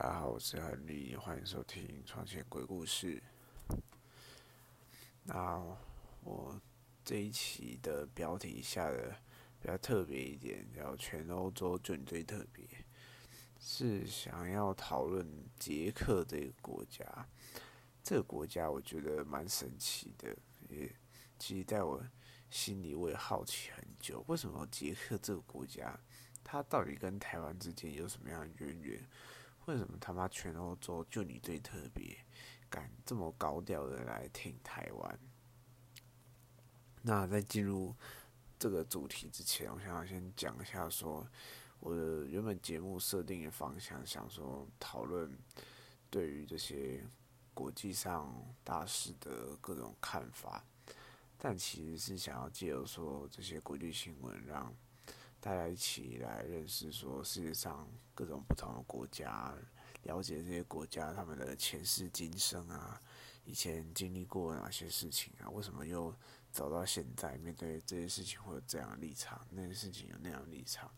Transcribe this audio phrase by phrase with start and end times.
[0.00, 3.20] 大家好，我是亨利，欢迎收听《床前鬼故事》。
[5.24, 5.60] 那
[6.22, 6.60] 我
[7.04, 9.12] 这一期的标题下的
[9.60, 12.64] 比较特别一点，叫“全欧洲最最特别”，
[13.58, 15.26] 是想要讨论
[15.58, 17.04] 捷克这个国家。
[18.00, 20.28] 这个国家我觉得蛮神奇的，
[20.68, 20.94] 也
[21.40, 22.00] 其实在我
[22.50, 25.98] 心里我也好奇很久，为什么捷克这个国家，
[26.44, 29.04] 它到底跟台湾之间有什么样的渊源？
[29.68, 32.16] 为什么他妈全欧洲就你最特别，
[32.70, 35.18] 敢这么高调的来挺台湾？
[37.02, 37.94] 那在进入
[38.58, 41.28] 这个主题之前，我想要先讲一下，说
[41.80, 45.30] 我的原本节目设定的方向，想说讨论
[46.08, 47.06] 对于这些
[47.52, 50.64] 国际上大事的各种看法，
[51.36, 54.74] 但其实是想要借由说这些国际新闻，让
[55.40, 59.54] 大家一起来认识说世界上各种不同的国家，
[60.02, 63.00] 了解这些国家他们的前世今生啊，
[63.44, 66.12] 以前经历过哪些事情啊，为什么又
[66.50, 70.92] 走到现在，面对这些事情会有这样的立场，那些事情有那样的立场，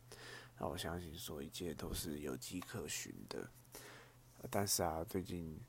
[0.58, 3.48] 那我相信说一切都是有迹可循的。
[4.50, 5.60] 但是啊，最近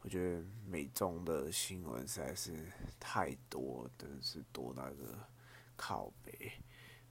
[0.00, 5.16] 我觉得美中的新闻实在是太多，真的是多那个
[5.76, 6.52] 靠北。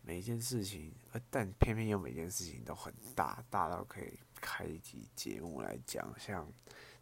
[0.06, 0.94] 每一件事情，
[1.32, 6.14] 但偏偏又每件事情都很大，大到可以开一集节目来讲。
[6.20, 6.48] 像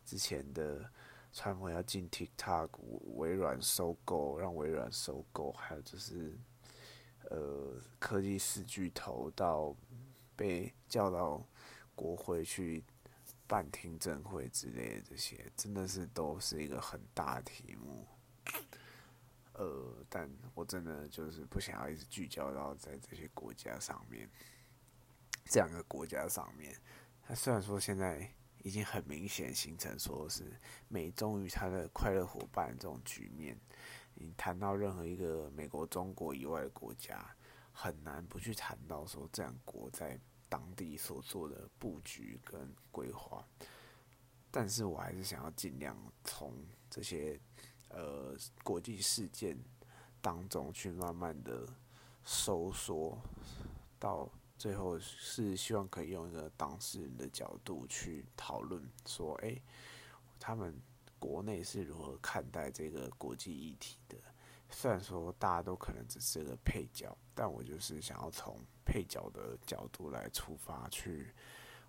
[0.05, 0.89] 之前的
[1.33, 2.69] 川普要进 TikTok，
[3.15, 6.39] 微软收购，让微软收购，还有就是
[7.29, 9.75] 呃科技四巨头到
[10.37, 11.45] 被叫到
[11.95, 12.85] 国会去
[13.47, 18.07] 办听证会之类的这些，真的是都是一个很大题目。
[19.55, 24.27] 呃，但我真的就是不想要一直聚焦到在这些国家上面，
[25.45, 26.75] 这两个国家上面。
[27.21, 28.27] 它虽然说现在
[28.63, 33.55] 已经很明显形成说是美中与它的快乐伙伴这种局面，
[34.15, 37.23] 你谈到任何一个美国、中国以外的国家，
[37.71, 43.47] 很难不去谈到说这两国在当地所做的布局跟规划。
[44.49, 46.51] 但是我还是想要尽量从
[46.89, 47.39] 这些。
[47.93, 49.57] 呃，国际事件
[50.21, 51.67] 当中去慢慢的
[52.23, 53.17] 收缩，
[53.99, 54.27] 到
[54.57, 59.61] 最后是希望可以用一个当事人的角度去讨论，说，哎，
[60.39, 60.75] 他们
[61.19, 64.17] 国内是如何看待这个国际议题的？
[64.69, 71.31] 虽然说大家都可能只是个配角，但我就是想要从配角的角度来出发，去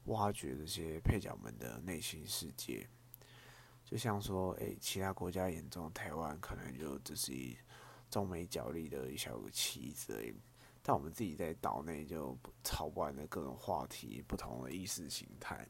[0.04, 2.86] 挖掘这些配角们的内心世界。
[3.94, 7.32] 就像说，诶、其他国家眼中台湾可能就只是
[8.10, 10.34] 中美角力的一小个棋子而已，
[10.82, 15.64] 但我们自己在岛内就吵不完的各种话题，不同的意识形态。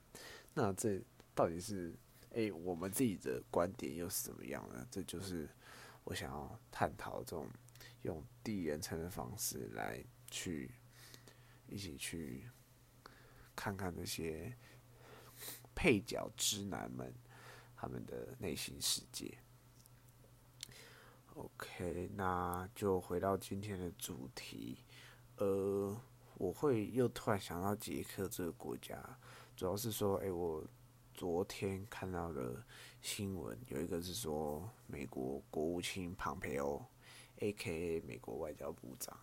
[0.55, 0.99] 那这
[1.35, 1.95] 到底是
[2.31, 4.89] 诶、我们自己的观点又是怎么样呢？
[4.91, 5.47] 这就是
[6.05, 7.47] 我想要探讨这种
[8.05, 10.71] 用第一人称的方式来去
[11.67, 12.49] 一起去
[13.55, 14.51] 看看那些
[15.75, 17.15] 配角之男们。
[17.85, 19.37] 他们的内心世界。
[21.35, 24.79] OK，那就回到今天的主题。
[25.37, 25.95] 呃，
[26.37, 28.97] 我会又突然想到捷克这个国家，
[29.55, 30.65] 主要是说，哎、我
[31.13, 32.65] 昨天看到的
[33.03, 36.83] 新闻有一个是说，美国国务卿庞培欧
[37.41, 38.01] （A.K.A.
[38.01, 39.15] 美国外交部长）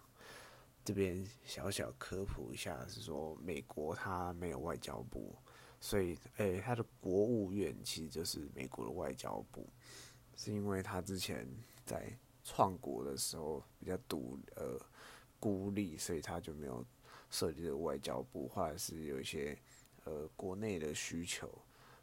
[0.85, 5.35] 这边小小科普一下，是说美国他没有外交部。
[5.83, 9.67] 所以，诶、他的国务院其实就是美国的外交部，
[10.37, 11.45] 是因为他之前
[11.83, 14.79] 在创国的时候比较独呃
[15.39, 16.85] 孤立，所以他就没有
[17.31, 19.57] 设立的外交部，或者是有一些
[20.05, 21.51] 呃国内的需求，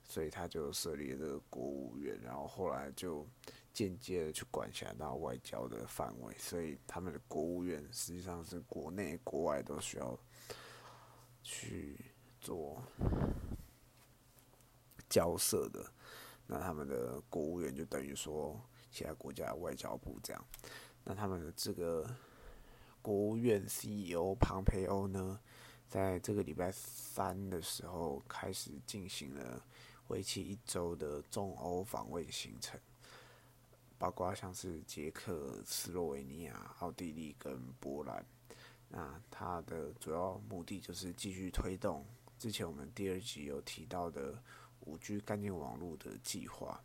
[0.03, 3.25] 所以他就设立了这个国务院，然后后来就
[3.72, 10.19] 间接的去管辖到外交的范围，所以他们的国务院实际上是国内国外都需要
[11.44, 11.97] 去
[12.41, 12.83] 做。
[15.08, 15.93] 交涉的，
[16.46, 18.60] 那他们的国务院就等于说
[18.90, 20.44] 其他国家外交部这样。
[21.05, 22.08] 那他们的这个
[23.00, 25.40] 国务院 CEO 庞培欧呢，
[25.88, 29.64] 在这个礼拜三的时候开始进行了
[30.08, 32.78] 为期一周的中欧访问行程，
[33.96, 38.25] 包括像是捷克、斯洛维尼亚、奥地利跟波兰。
[38.88, 42.06] 那他的主要目的就是继续推动
[42.38, 44.43] 之前我们第二集有提到的。
[44.88, 46.81] 五 G 干净网络的计划，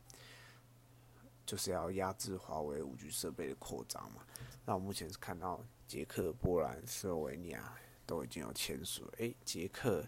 [1.45, 4.25] 就是要压制华为五 G 设备的扩张嘛。
[4.65, 7.73] 那我目前是看到捷克、波兰、斯洛维尼亚
[8.05, 9.09] 都已经有签署。
[9.17, 10.05] 诶，捷克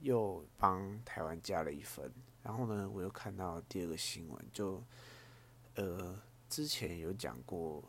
[0.00, 2.12] 又帮台湾加了一分。
[2.42, 4.82] 然后呢，我又看到第二个新闻，就
[5.74, 7.82] 呃，之前有讲过，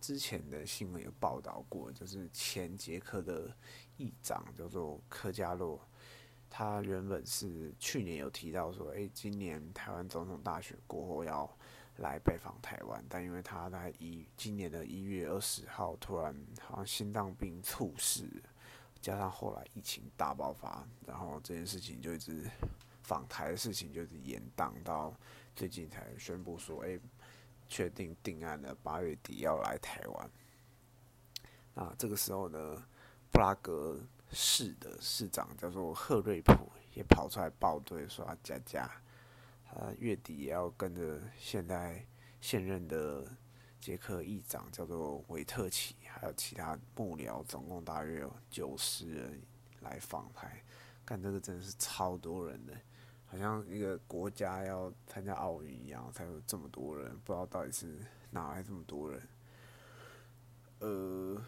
[0.00, 3.54] 之前的新闻有报道过，就是前捷克的
[3.98, 5.78] 议长叫做科加洛，
[6.56, 11.50] 他原本是去年有提到说，哎，今年台湾总统大选过后要
[11.96, 18.28] 来拜访台湾，但因为他在一今年的一月二十号突然好像心脏病猝死，
[19.00, 22.48] 加上后来疫情大爆发，然后这件事情就一直
[23.02, 25.12] 访台的事情就是延宕到
[25.56, 26.96] 最近才宣布说，哎，
[27.66, 30.30] 确定定案了，八月底要来台湾。
[31.74, 32.86] 那这个时候呢，
[33.32, 33.98] 布拉格
[34.34, 36.52] 市的市长叫做赫瑞普
[36.92, 38.90] 也跑出来报队说啊，加加。
[39.64, 42.04] 他，月底也要跟着现在
[42.40, 43.24] 现任的
[43.80, 49.42] 捷克议长叫做维特奇，还有其他幕僚，总共大约有九十人
[49.80, 50.62] 来访台。
[51.04, 52.72] 干这个真的是超多人的，
[53.26, 57.10] 好像一个国家要参加奥运一样，才有这么多人。
[57.24, 57.98] 不知道到底是
[58.30, 59.28] 哪来这么多人。
[60.78, 61.44] 呃，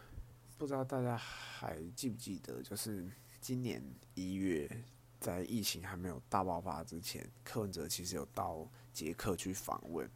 [0.58, 3.10] 不知道大家还记不记得，就是
[3.40, 3.82] 今年
[4.14, 4.70] 一月。
[5.18, 10.08] 在疫情还没有大爆发之前，柯文哲其实有到捷克去访问，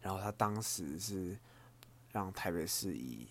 [0.00, 1.36] 然后他当时是
[2.12, 3.26] 让台北市以，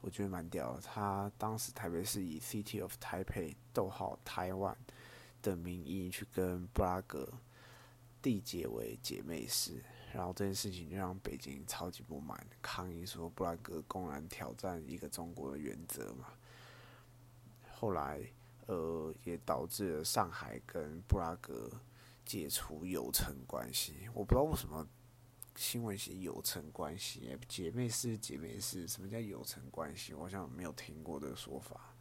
[0.00, 4.76] 我觉得蛮屌的，他当时台北市以 City of Taipei 逗号台湾
[5.40, 7.32] 的名义去跟布拉格
[8.20, 9.82] 缔结为姐妹市，
[10.16, 16.28] 然后这件事情就让北京超级不满，抗议说布拉格公然挑战一个中国的原则嘛，
[17.72, 18.20] 后来。
[18.68, 21.70] 呃，也导致了上海跟布拉格
[22.24, 24.08] 解除友城关系。
[24.12, 24.84] 我不知道为什么
[25.54, 30.14] 新闻写友城关系，姐妹是姐妹是，什么叫友城关系？
[30.14, 31.94] 我好像没有听过这个说法。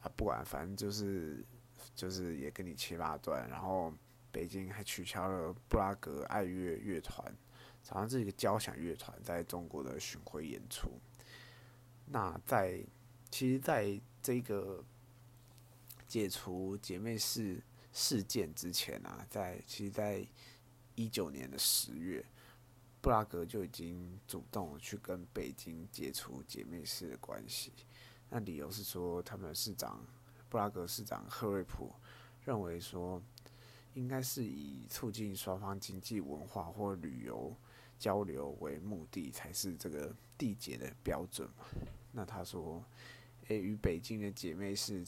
[0.00, 1.46] 啊，不管，反正就是
[1.94, 3.48] 就是也跟你切八段。
[3.48, 3.94] 然后
[4.36, 7.34] 北京还取消了布拉格爱乐乐团，
[7.88, 10.90] 好像是一个交响乐团在中国的巡回演出。
[12.04, 12.84] 那在
[13.30, 14.84] 其实，在这个。
[16.08, 17.60] 解除姐妹市
[17.92, 20.24] 事件之前啊，在其实，在
[20.94, 22.24] 一九年的十月，
[23.00, 27.72] 布拉格就已经主动去跟北京解除姐妹市的关系。
[28.30, 30.00] 那理由是说，他们市长
[30.48, 31.92] 布拉格市长赫瑞普
[32.44, 33.20] 认为说，
[33.96, 37.56] 应该是以促进双方经济、文化或旅游
[37.98, 41.64] 交流为目的，才是这个缔结的标准嘛。
[42.12, 42.84] 那他说。
[43.48, 45.04] 诶，与北京的姐妹市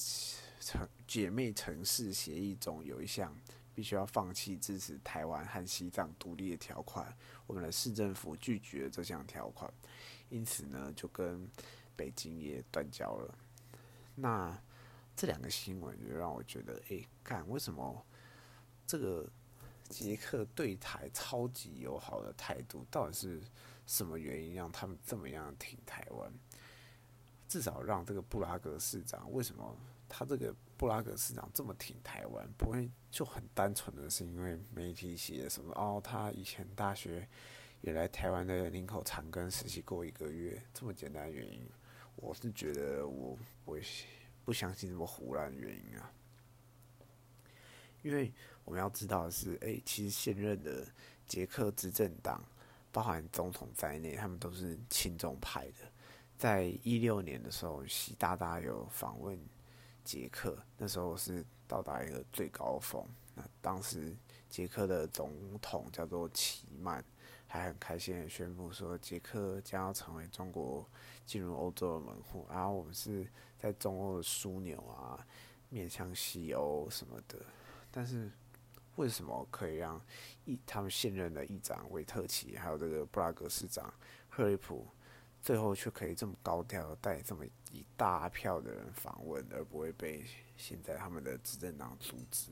[0.61, 3.37] 城姐妹城市协议中有一项
[3.75, 7.12] 必须要放弃支持台湾和西藏独立的条款，
[7.49, 9.69] 我们的市政府拒绝了这项条款，
[10.29, 11.50] 因此呢，就跟
[11.96, 13.37] 北京也断交了。
[14.14, 14.56] 那
[15.17, 18.06] 这两个新闻就让我觉得，诶，看为什么
[18.88, 19.31] 这个
[19.90, 23.38] 捷克对台超级友好的态度，到底是
[23.87, 26.32] 什么原因让他们这么样挺台湾？
[27.46, 29.76] 至少让这个布拉格市长，为什么
[30.08, 32.49] 他这个布拉格市长这么挺台湾？
[32.56, 37.29] 不会就很单纯的是因为媒体写什么哦，他以前大学
[37.82, 41.69] 也来台湾的林口长庚实习过一个月，这么简单原因？
[42.17, 43.79] 我是觉得我我
[44.46, 46.11] 不相信这么胡乱原因啊。
[48.03, 48.33] 因为
[48.64, 50.87] 我们要知道的是，哎、其实现任的
[51.26, 52.43] 捷克执政党，
[52.93, 55.90] 包含总统在内，他们都是亲中派的。
[56.37, 59.38] 在一六年的时候，习大大有访问
[60.05, 63.05] 捷克，那时候是到达一个最高峰。
[63.35, 64.17] 那当时
[64.49, 67.05] 捷克的总统叫做齐曼，
[67.47, 70.88] 还很开心的宣布说，捷克将要成为中国
[71.26, 73.26] 进入欧洲的门户，然后我们是
[73.59, 75.26] 在中欧的枢纽啊，
[75.69, 77.38] 面向西欧什么的。
[77.90, 78.30] 但是
[78.97, 80.00] 为什么可以让
[80.45, 83.92] 议他们现任的议长维特奇，还有这个布拉格市长
[84.28, 84.87] 赫里普？
[85.40, 90.25] 最后却可以这么高调带这么一大票的人访问，而不会被
[90.57, 92.50] 现在他们的执政党阻止。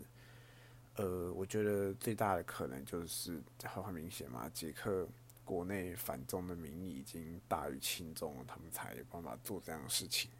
[0.95, 5.07] 呃，我觉得最大的可能就是很很明显嘛，捷克
[5.45, 10.31] 国内反中的民意已经大于亲中了，他们才有办法做这样的事情。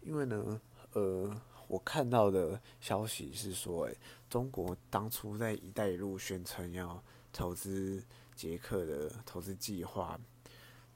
[0.00, 0.60] 因为呢，
[0.92, 3.88] 呃，我看到的消息是说，
[4.28, 7.02] 中国当初在“一带一路”宣称要
[7.32, 8.02] 投资。
[8.36, 10.18] 捷克的投资计划，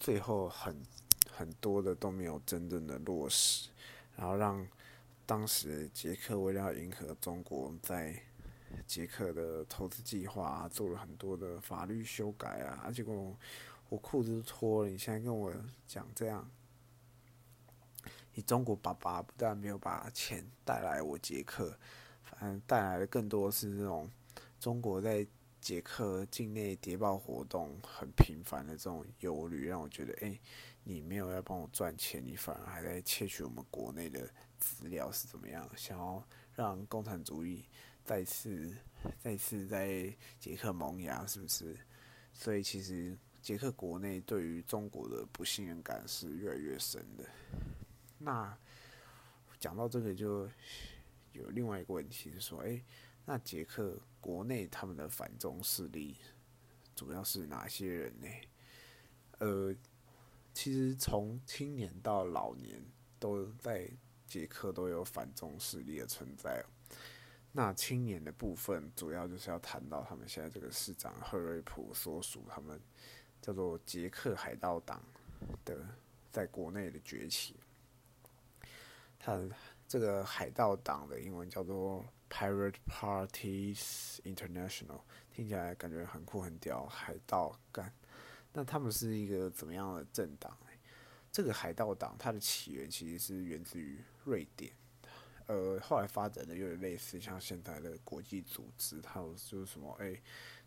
[0.00, 0.76] 最后很
[1.30, 3.68] 很多的都没有真正的落实，
[4.16, 4.66] 然后让
[5.24, 8.20] 当时捷克为了迎合中国，在
[8.88, 13.36] 捷克的投资计划做了很多的法律修改啊，结果
[13.88, 15.54] 我裤子都脱了，你现在跟我
[15.86, 16.50] 讲这样，
[18.38, 21.76] 你中国爸爸不但没有把钱带来我捷克，
[22.22, 24.08] 反而带来的更多是这种
[24.60, 25.26] 中国在
[25.60, 30.38] 捷克境内谍报活动很频繁的这种忧虑，让我觉得，哎、
[30.84, 35.68] 你没有要帮我赚钱，你反而还在窃取我们国内的资料是怎么样？
[35.74, 36.22] 想要
[36.54, 37.64] 让共产主义
[38.04, 38.72] 再次、
[39.18, 41.76] 再次在捷克萌芽，是不是？
[42.32, 47.24] 所以其实捷克国内对于中国的不信任感是越来越深的。
[48.18, 48.56] 那
[49.60, 50.48] 讲到这个，就
[51.32, 52.82] 有另外一个问题是说，哎，
[53.24, 56.16] 那捷克国内他们的反中势力
[56.94, 58.28] 主要是哪些人呢？
[59.38, 59.74] 呃，
[60.52, 62.82] 其实从青年到老年
[63.20, 63.88] 都在
[64.26, 66.64] 捷克都有反中势力的存在。
[67.52, 72.80] 那青年的部分主要就是要谈到他们现在这个市长赫瑞普所属他们
[73.40, 75.02] 叫做捷克海盗党
[75.64, 75.86] 的
[76.30, 77.56] 在国内的崛起。
[79.18, 79.40] 他
[79.86, 87.92] 这个海盗党的英文叫做 Pirate Parties International，听起来感觉很酷很屌，海盗干。
[88.52, 90.56] 那他们是一个怎么样的政党？
[91.30, 94.72] 这个海盗党它的起源其实是源自于瑞典，
[95.46, 100.20] 呃，后来发展的有点类似像现在的国际组织，它有就是什么哎，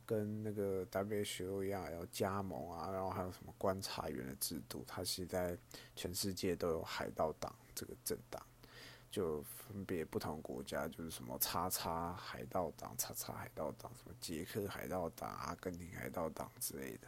[0.06, 5.58] 跟那个 WHO 一样要加盟啊，然后还有什么观察员的制度，它是在
[5.96, 7.54] 全世界都有海盗党。
[7.74, 8.46] 这个政党
[9.10, 17.08] 就分别不同国家，就是什么叉叉海盗党、叉叉海盗党、什么捷克海盗党、阿根廷海盗党之类的。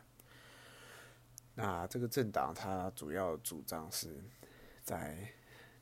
[1.55, 4.23] 那这个政党它主要主张是
[4.81, 5.31] 在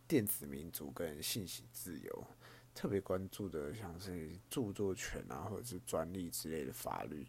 [0.07, 2.27] 电子民主跟信息自由，
[2.73, 7.27] 特别关注的像是著作权啊，或者是专利之类的法律，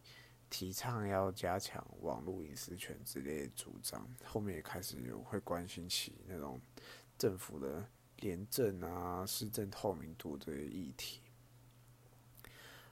[0.49, 4.09] 提倡要加强网络隐私权之类的主张。
[4.25, 6.61] 后面也开始有会关心起那种。
[7.19, 11.21] 政府的廉政啊、市政透明度这些议题，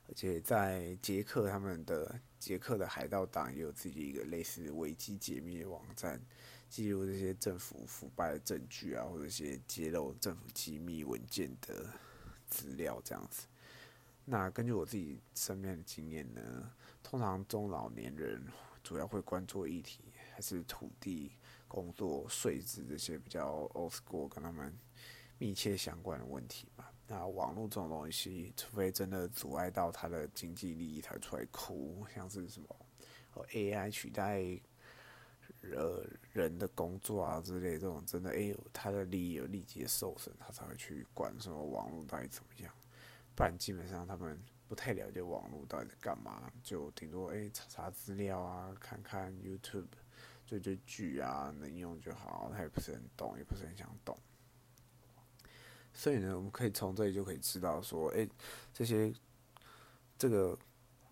[0.07, 6.21] 而且在捷克，他们的捷克的海盗党也有自己一个类似维基解密的网站，
[6.69, 11.92] 记录这些政府腐败的证据啊，或者一些揭露政府机密文件的
[12.50, 13.47] 资料这样子。
[14.25, 16.71] 那根据我自己身边的经验呢，
[17.02, 18.45] 通常中老年人
[18.83, 20.00] 主要会关注议题
[20.35, 21.33] 还是土地。
[21.71, 24.76] 工作税制这些比较 old school 跟他们
[25.38, 26.85] 密切相关的问题嘛。
[27.07, 32.04] 那网络这种东西，除非真的阻碍到他的经济利益，才出来哭。
[32.12, 32.66] 像是什么
[33.52, 34.42] AI 取代
[35.62, 42.73] 呃人的工作啊之类这种，真的哎，他的利益有立即的受损，他才会去管什么网络到底怎么样。
[43.35, 44.38] 不然基本上他们
[44.69, 49.88] 不太了解网络到底在干嘛，就顶多哎查查资料啊，看看 YouTube。
[50.47, 52.50] 追追剧啊，能用就好。
[52.52, 54.19] 他也不是很懂，也不是很想懂。
[55.93, 58.29] 所以呢，我们可以从这里就可以知道说，哎、
[58.73, 59.14] 这些
[60.19, 60.59] 这个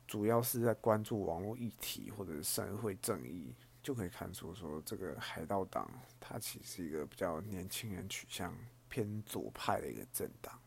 [0.09, 8.55] 主要是在关注网络议题或者是社会正义，就可以看出说，这个海盗党它其实是一个比较年轻人取向
[8.89, 10.59] 偏左派的一个政党。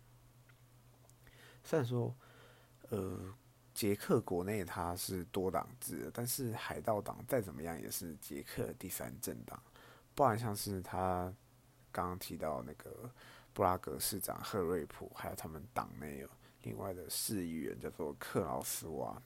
[1.63, 2.15] 虽然说，
[2.89, 3.33] 呃。
[3.73, 9.63] 捷克国内它是多党制，但是海盗党再怎么样也是捷克第三政党。
[10.13, 11.33] 不然像是他
[11.89, 13.09] 刚刚提到那个
[13.53, 16.29] 布拉格市长赫瑞普，还有他们党内有
[16.63, 19.19] 另外的市议员叫做克劳斯瓦，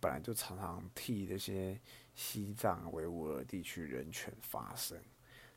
[0.00, 1.78] 本来就常常替这些
[2.14, 4.98] 西藏维吾尔地区人权发声。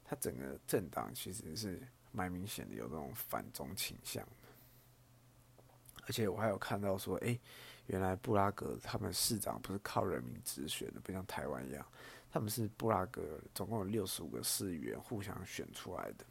[0.03, 5.63] 他整个政党其实是蛮明显的有这种反中倾向的，
[6.05, 7.37] 而且我还有看到说，哎、
[7.87, 11.85] 原来布拉格他们市长不是靠人民直选的，不像台湾一样，
[12.31, 16.25] 他们是布拉格总共有六十五个市议员互相选出来的。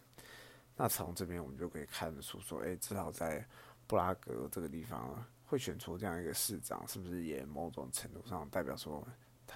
[0.74, 3.46] 那从这边我们就可以看得出，说，哎，至少在
[3.86, 9.06] 布拉格这个地方会选出这样一个市长，是不是也某种程度上代表说，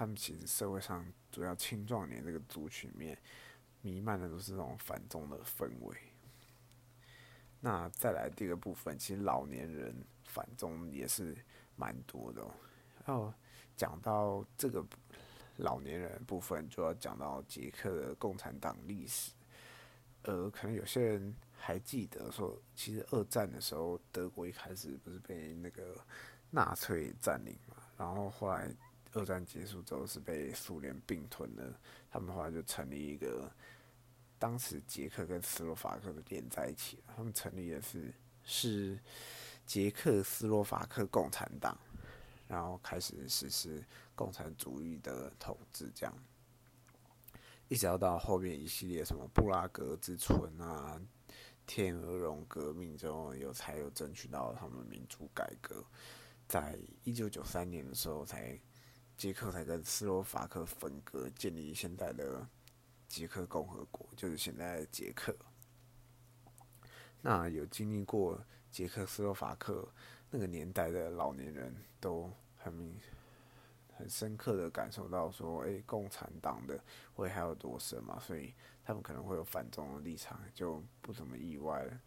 [0.01, 3.15] 他们其实社会上主要青壮年这个族群里面
[3.81, 5.95] 弥漫的都是这种反中的氛围。
[7.59, 11.37] 那再来第二个部分，其实老年人反中也是。
[11.77, 12.53] 蛮多的哦，
[13.05, 13.33] 然后
[13.75, 14.85] 讲到这个
[15.55, 19.31] 老年人部分，就要讲到捷克的共产党历史。
[20.23, 25.97] 呃，可能有些人还记得说，其实二战的时候，德国一开始不是被那个
[26.51, 28.69] 纳粹占领嘛，然后后来
[29.13, 33.51] 二战结束之后是被苏联并吞了，他们后来就成立一个，
[34.39, 38.13] 当时捷克跟斯洛伐克都连在一起了，他们成立的是
[38.43, 38.99] 是。
[39.63, 41.77] 捷克斯洛伐克共产党，
[42.45, 43.81] 然后开始实施
[44.15, 46.13] 共产主义的统治，这样，
[47.69, 50.99] 一直要到后面一系列什么布拉格之春啊，
[51.65, 55.85] 天鹅绒革命之后，有才有争取到他们民主改革。
[56.49, 58.59] 在一九九三年的时候，才
[59.21, 62.43] 捷克才跟斯洛伐克分割，建立现在的
[63.07, 65.31] 捷克共和国，就是现在的捷克。
[67.21, 69.87] 那有经历过捷克斯洛伐克
[70.31, 72.99] 那个年代的老年人都很明
[73.95, 76.83] 很深刻的感受到说，诶，共产党的
[77.17, 78.51] 危害有多深嘛，所以
[78.83, 82.01] 他们可能会有反中的立场，就不怎么意外了。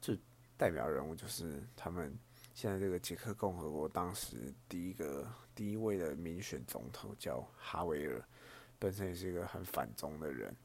[0.00, 0.16] 就
[0.56, 2.12] 代表人物就是他们
[2.56, 8.24] 现在这个捷克共和国当时第一个第一位的民选总统叫哈维尔，
[8.78, 10.56] 本身也是一个很反中的人。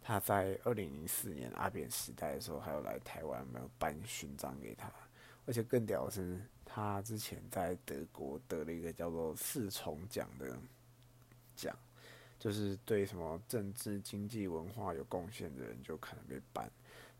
[0.00, 4.88] 他在二零零四年阿扁时代的时候，还有来台湾，没有颁勋章给他。
[5.44, 10.56] 而且更屌的是，他之前在德国得了一个叫做四重奖的
[11.56, 11.76] 奖，
[12.38, 16.70] 就是对什么政治、经济、文化有贡献的人就可能被颁。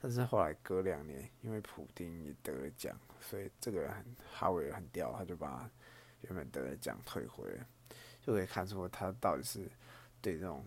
[0.01, 5.71] 但是后来隔两年，因为普丁也得了奖，所以这个人很哈维很屌，他就把
[6.23, 7.67] 原本得的奖退回了，
[8.23, 9.71] 就可以看出他到底是
[10.21, 10.65] 对这种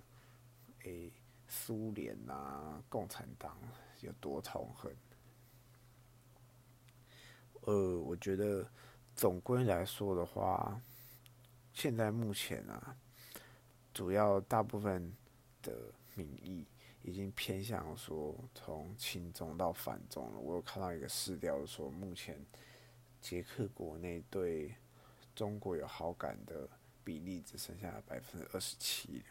[0.84, 1.12] 诶。
[1.50, 3.56] 苏联啊，共产党
[4.00, 4.92] 有多痛恨？
[7.62, 8.68] 呃，我觉得
[9.14, 10.82] 总归来说的话，
[11.72, 12.98] 现在目前啊，
[13.94, 15.14] 主要大部分
[15.62, 16.66] 的民意
[17.04, 20.40] 已经偏向说从亲中到反中了。
[20.40, 22.44] 我有看到一个市调说，目前
[23.22, 24.74] 捷克国内对
[25.36, 26.68] 中国有好感的
[27.04, 29.22] 比例只剩下百分之二十七。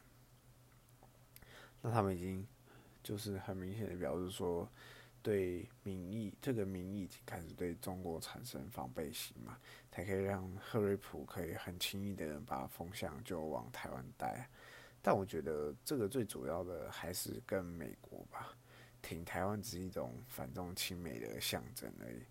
[1.81, 2.47] 那他们已经
[3.03, 4.69] 就是很明显的表示说，
[5.23, 9.59] 对民意这个民意已经开始对中国产生防备心嘛，
[9.91, 14.49] 才可以让赫瑞普可以很轻易的把风向就往台湾带。
[15.03, 18.57] 但我觉得这个最主要的还是跟美国吧，
[19.03, 22.23] 挺台湾只是一种反中亲美的象征而已。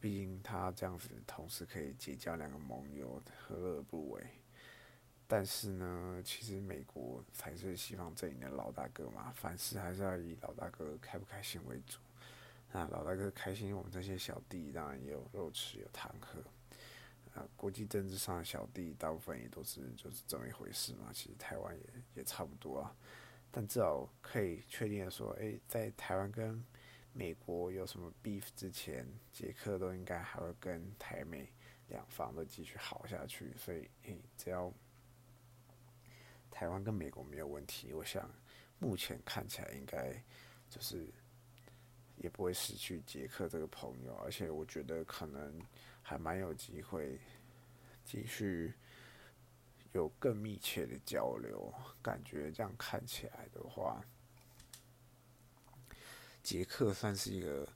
[0.00, 4.24] 毕竟他这样子同时可以结交两个盟友，何乐而不为？
[5.26, 11.98] 但是呢，其实美国才是西方阵营的老大哥嘛，凡事还是要以老大哥开不开心为主。
[12.72, 16.40] 那老大哥开心，我们这些小弟当然也有肉吃有汤喝。
[17.56, 21.10] 国际政治上的小弟大部分也都是就是这么一回事嘛。
[21.12, 22.94] 其实台湾也也差不多啊。
[23.50, 26.62] 但至少可以确定的说，诶、在台湾跟
[27.12, 31.50] 美国有什么 beef 之前，捷克都应该还会跟台美
[31.88, 33.54] 两方都继续好下去。
[33.56, 34.72] 所以，诶、只要
[36.50, 38.30] 台湾跟美国没有问题，我想
[38.78, 40.12] 目前看起来应该
[40.68, 41.08] 就是
[42.16, 45.58] 也不会失去杰克这个朋友，而且我觉得可能
[46.08, 47.20] 还蛮有机会
[48.02, 48.72] 继续
[49.92, 51.70] 有更密切的交流。
[52.00, 54.02] 感觉这样看起来的话，
[56.42, 57.68] 捷克算是一个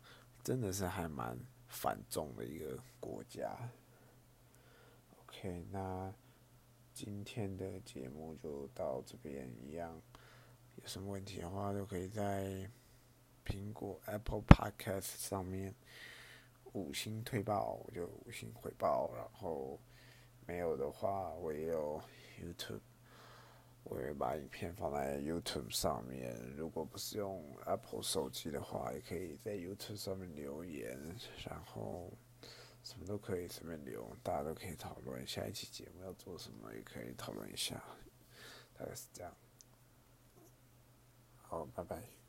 [0.42, 3.54] 真的是还蛮反中的一个国家。
[5.20, 6.10] OK，那。
[6.94, 9.98] 今天的节目就到这边一样，
[10.76, 12.70] 有什么问题的话都可以在
[13.46, 15.74] 苹果 Apple Podcast 上面
[16.72, 19.10] 五星推爆，我就五星回报。
[19.14, 19.80] 然后
[20.46, 22.00] 没有的话，我也有
[22.40, 22.80] YouTube，
[23.84, 26.34] 我会把影片放在 YouTube 上面。
[26.56, 30.98] 如果不是用 Apple 手机的话，也可以在 YouTube 上面留言，
[31.46, 32.10] 然后。
[32.84, 35.24] 什么都可以随便留，大家都可以讨论。
[35.24, 37.80] 下一期节目要做什么，也可以讨论一下，
[38.76, 39.32] 大概是这样。
[41.36, 42.21] 好，拜拜。